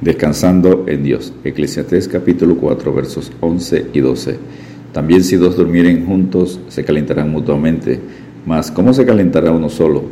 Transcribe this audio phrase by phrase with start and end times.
[0.00, 1.34] Descansando en Dios.
[1.44, 4.38] Eclesiastés capítulo 4 versos 11 y 12.
[4.92, 8.00] También si dos durmieren juntos, se calentarán mutuamente.
[8.46, 10.04] Mas, ¿cómo se calentará uno solo?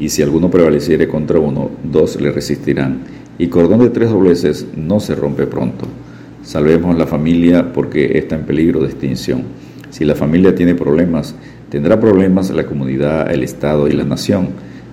[0.00, 3.02] Y si alguno prevaleciere contra uno, dos le resistirán.
[3.38, 5.86] Y cordón de tres dobleces no se rompe pronto.
[6.42, 9.44] Salvemos la familia porque está en peligro de extinción.
[9.90, 11.36] Si la familia tiene problemas,
[11.70, 14.48] tendrá problemas la comunidad, el Estado y la nación.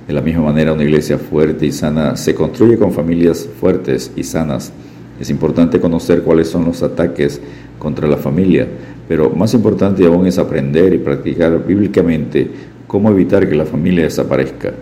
[0.07, 4.23] De la misma manera, una iglesia fuerte y sana se construye con familias fuertes y
[4.23, 4.71] sanas.
[5.19, 7.41] Es importante conocer cuáles son los ataques
[7.79, 8.67] contra la familia,
[9.07, 12.49] pero más importante aún es aprender y practicar bíblicamente
[12.85, 14.73] cómo evitar que la familia desaparezca.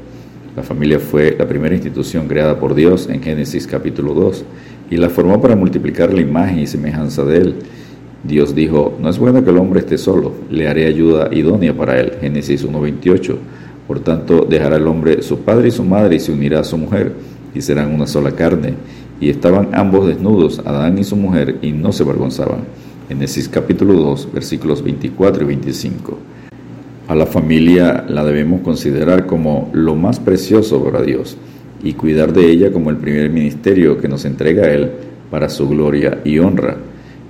[0.55, 4.43] La familia fue la primera institución creada por Dios en Génesis capítulo 2
[4.91, 7.55] y la formó para multiplicar la imagen y semejanza de Él.
[8.23, 11.99] Dios dijo, no es bueno que el hombre esté solo, le haré ayuda idónea para
[11.99, 12.13] él.
[12.21, 13.35] Génesis 1.28.
[13.93, 16.79] Por tanto, dejará el hombre su padre y su madre y se unirá a su
[16.79, 17.13] mujer,
[17.53, 18.73] y serán una sola carne.
[19.21, 22.61] Y estaban ambos desnudos, Adán y su mujer, y no se avergonzaban.
[23.07, 26.17] Génesis capítulo 2, versículos 24 y 25.
[27.07, 31.37] A la familia la debemos considerar como lo más precioso para Dios
[31.83, 34.89] y cuidar de ella como el primer ministerio que nos entrega Él
[35.29, 36.77] para su gloria y honra.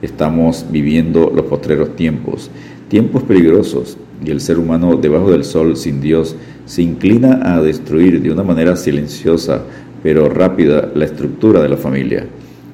[0.01, 2.49] Estamos viviendo los postreros tiempos,
[2.93, 6.35] tiempos peligrosos, y el ser humano debajo del sol sin Dios
[6.67, 9.63] se inclina a destruir de una manera silenciosa
[10.03, 12.27] pero rápida la estructura de la familia.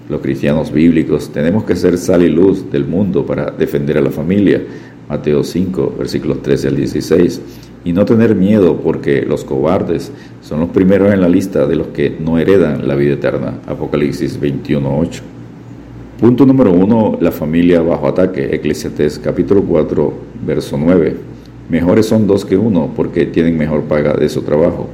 [0.10, 4.10] Los cristianos bíblicos tenemos que ser sal y luz del mundo para defender a la
[4.10, 4.62] familia.
[5.08, 7.42] Mateo 5, versículos 13 al 16.
[7.86, 11.88] Y no tener miedo porque los cobardes son los primeros en la lista de los
[11.88, 13.60] que no heredan la vida eterna.
[13.66, 15.39] Apocalipsis 21, 8.
[16.20, 17.20] Punto número 1.
[17.22, 18.54] La familia bajo ataque.
[18.54, 20.14] Eclesiastés capítulo 4,
[20.46, 21.16] verso 9.
[21.70, 24.90] Mejores son dos que uno porque tienen mejor paga de su trabajo.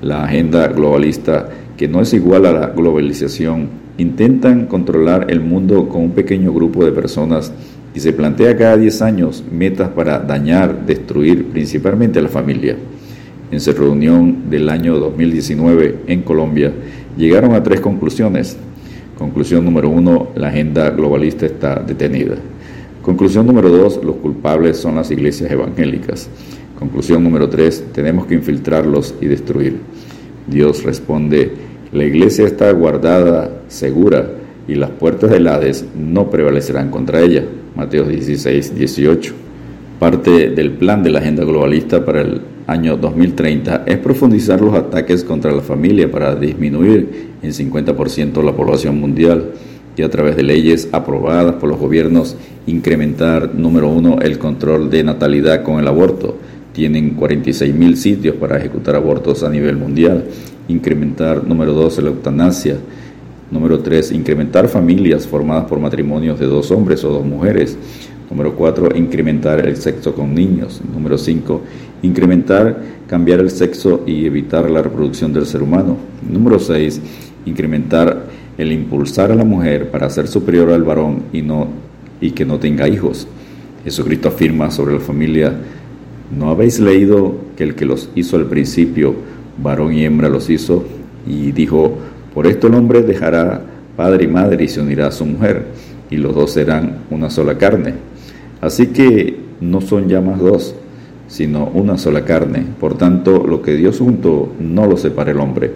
[0.00, 6.00] La agenda globalista, que no es igual a la globalización, intentan controlar el mundo con
[6.00, 7.52] un pequeño grupo de personas
[7.94, 12.74] y se plantea cada 10 años metas para dañar, destruir principalmente a la familia.
[13.50, 16.72] En su reunión del año 2019 en Colombia,
[17.18, 18.56] llegaron a tres conclusiones.
[19.24, 22.34] Conclusión número uno, la agenda globalista está detenida.
[23.00, 26.28] Conclusión número dos, los culpables son las iglesias evangélicas.
[26.78, 29.78] Conclusión número tres, tenemos que infiltrarlos y destruir.
[30.46, 31.52] Dios responde,
[31.90, 34.28] la iglesia está guardada, segura,
[34.68, 37.44] y las puertas del Hades no prevalecerán contra ella.
[37.74, 39.34] Mateo 16, 18.
[39.98, 45.22] Parte del plan de la agenda globalista para el año 2030 es profundizar los ataques
[45.22, 49.52] contra la familia para disminuir en 50% la población mundial
[49.96, 55.04] y a través de leyes aprobadas por los gobiernos incrementar, número uno, el control de
[55.04, 56.36] natalidad con el aborto.
[56.72, 60.24] Tienen 46 mil sitios para ejecutar abortos a nivel mundial.
[60.66, 62.78] Incrementar, número dos, la eutanasia.
[63.50, 67.78] Número tres, incrementar familias formadas por matrimonios de dos hombres o dos mujeres.
[68.30, 70.80] Número cuatro, incrementar el sexo con niños.
[70.92, 71.62] Número cinco,
[72.02, 75.96] incrementar, cambiar el sexo y evitar la reproducción del ser humano.
[76.28, 77.00] Número seis,
[77.46, 78.24] incrementar
[78.56, 81.68] el impulsar a la mujer para ser superior al varón y, no,
[82.20, 83.26] y que no tenga hijos.
[83.84, 85.52] Jesucristo afirma sobre la familia,
[86.36, 89.14] ¿no habéis leído que el que los hizo al principio,
[89.62, 90.84] varón y hembra los hizo?
[91.26, 91.98] Y dijo,
[92.32, 93.62] por esto el hombre dejará
[93.96, 95.66] padre y madre y se unirá a su mujer,
[96.10, 97.94] y los dos serán una sola carne.
[98.64, 100.74] Así que no son ya más dos,
[101.28, 102.64] sino una sola carne.
[102.80, 105.72] Por tanto, lo que Dios juntó no lo separa el hombre.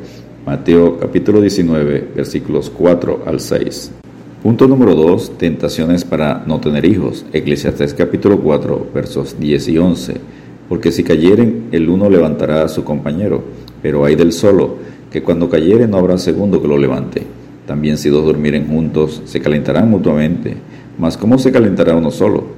[0.47, 3.91] Mateo capítulo 19, versículos 4 al 6.
[4.43, 5.37] Punto número 2.
[5.37, 7.27] Tentaciones para no tener hijos.
[7.35, 10.15] Eclesiastés capítulo 4, versos 10 y 11.
[10.71, 13.45] Porque si cayeren, el uno levantará a su compañero,
[13.83, 14.77] pero hay del solo,
[15.13, 17.21] que cuando cayere no habrá segundo que lo levante.
[17.67, 20.57] También si dos durmieren juntos, se calentarán mutuamente.
[20.99, 22.57] Mas ¿cómo se calentará uno solo?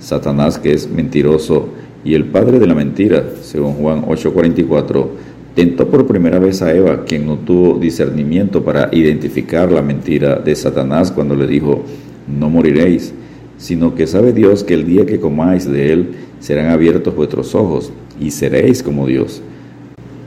[0.00, 1.68] Satanás, que es mentiroso
[2.04, 5.08] y el padre de la mentira, según Juan 8:44,
[5.54, 10.54] Tentó por primera vez a Eva, quien no tuvo discernimiento para identificar la mentira de
[10.54, 11.82] Satanás cuando le dijo,
[12.28, 13.12] no moriréis,
[13.58, 17.92] sino que sabe Dios que el día que comáis de él serán abiertos vuestros ojos
[18.20, 19.42] y seréis como Dios,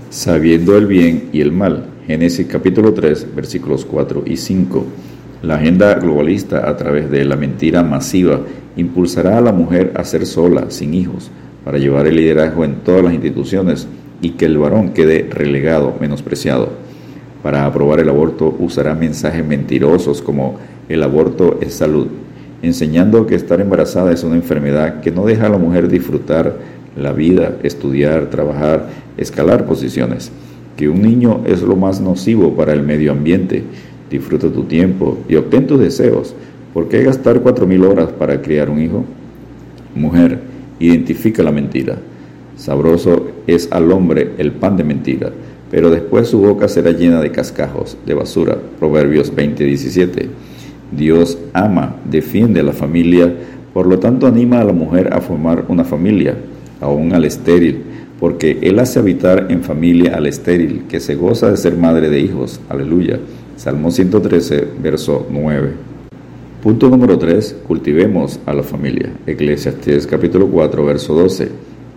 [0.09, 1.87] sabiendo el bien y el mal.
[2.05, 4.85] Génesis capítulo 3, versículos 4 y 5.
[5.43, 8.39] La agenda globalista a través de la mentira masiva
[8.77, 11.31] impulsará a la mujer a ser sola, sin hijos,
[11.65, 13.85] para llevar el liderazgo en todas las instituciones
[14.21, 16.69] y que el varón quede relegado, menospreciado.
[17.43, 22.07] Para aprobar el aborto usará mensajes mentirosos como el aborto es salud,
[22.61, 26.55] enseñando que estar embarazada es una enfermedad que no deja a la mujer disfrutar
[26.95, 28.87] la vida, estudiar, trabajar,
[29.17, 30.31] escalar posiciones,
[30.77, 33.63] que un niño es lo más nocivo para el medio ambiente,
[34.13, 36.35] disfruta tu tiempo y obtén tus deseos.
[36.73, 39.03] ¿Por qué gastar cuatro mil horas para criar un hijo?
[39.95, 40.39] Mujer,
[40.79, 41.97] identifica la mentira.
[42.55, 45.31] Sabroso es al hombre el pan de mentira,
[45.71, 48.57] pero después su boca será llena de cascajos, de basura.
[48.79, 50.29] Proverbios 20:17.
[50.95, 53.33] Dios ama, defiende a la familia,
[53.73, 56.37] por lo tanto anima a la mujer a formar una familia,
[56.79, 57.81] aún al estéril,
[58.19, 62.19] porque Él hace habitar en familia al estéril, que se goza de ser madre de
[62.19, 62.59] hijos.
[62.69, 63.19] Aleluya.
[63.55, 65.71] Salmo 113, verso 9.
[66.61, 67.57] Punto número 3.
[67.67, 69.11] Cultivemos a la familia.
[69.27, 71.49] Eclesiastes capítulo 4, verso 12.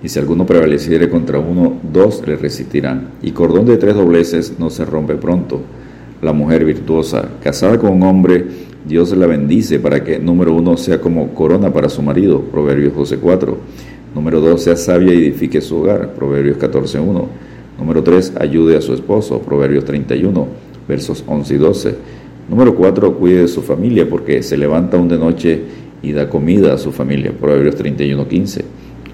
[0.03, 3.08] Y si alguno prevaleciere contra uno, dos le resistirán.
[3.23, 5.61] Y cordón de tres dobleces no se rompe pronto.
[6.20, 8.44] La mujer virtuosa, casada con un hombre,
[8.87, 12.43] Dios la bendice para que, número uno, sea como corona para su marido.
[12.43, 13.55] Proverbios 12.4.
[14.14, 16.12] Número 2, sea sabia y edifique su hogar.
[16.14, 17.25] Proverbios 14.1.
[17.79, 19.41] Número 3, ayude a su esposo.
[19.41, 20.47] Proverbios 31,
[20.88, 21.94] versos 11 y 12.
[22.49, 25.62] Número 4, cuide de su familia porque se levanta aún de noche
[26.03, 27.33] y da comida a su familia.
[27.33, 28.62] Proverbios 31.15.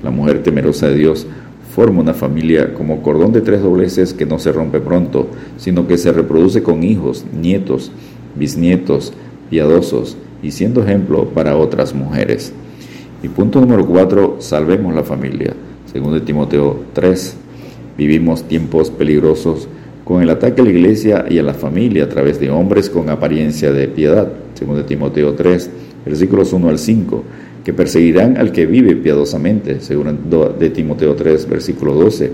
[0.03, 1.27] La mujer temerosa de Dios
[1.75, 5.97] forma una familia como cordón de tres dobleces que no se rompe pronto, sino que
[5.97, 7.91] se reproduce con hijos, nietos,
[8.37, 9.15] bisnietos,
[9.49, 12.53] piadosos y siendo ejemplo para otras mujeres.
[13.23, 15.55] Y punto número cuatro, salvemos la familia.
[15.91, 17.37] Según de Timoteo 3,
[17.97, 19.69] vivimos tiempos peligrosos
[20.04, 23.08] con el ataque a la iglesia y a la familia a través de hombres con
[23.08, 24.32] apariencia de piedad.
[24.54, 25.70] Según de Timoteo 3,
[26.04, 27.25] versículos 1 al 5,
[27.64, 29.81] que perseguirán al que vive piadosamente.
[29.81, 30.19] Según
[30.58, 32.32] de Timoteo 3, versículo 12.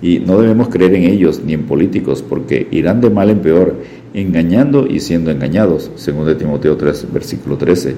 [0.00, 3.76] Y no debemos creer en ellos ni en políticos, porque irán de mal en peor,
[4.14, 5.90] engañando y siendo engañados.
[5.96, 7.96] Según de Timoteo 3, versículo 13.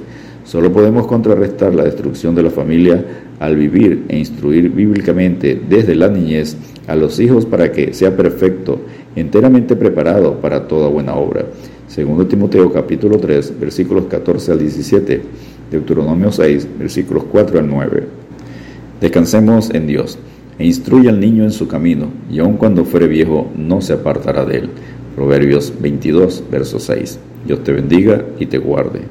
[0.50, 3.04] Solo podemos contrarrestar la destrucción de la familia
[3.38, 6.56] al vivir e instruir bíblicamente desde la niñez
[6.88, 8.80] a los hijos para que sea perfecto,
[9.14, 11.46] enteramente preparado para toda buena obra.
[11.86, 15.22] Segundo Timoteo capítulo 3, versículos 14 al 17,
[15.70, 18.04] Deuteronomio 6, versículos 4 al 9.
[19.00, 20.18] Descansemos en Dios
[20.58, 24.44] e instruye al niño en su camino, y aun cuando fuere viejo no se apartará
[24.44, 24.70] de él.
[25.14, 27.20] Proverbios 22, verso 6.
[27.46, 29.02] Dios te bendiga y te guarde.